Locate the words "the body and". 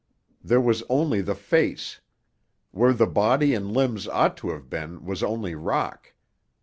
2.91-3.71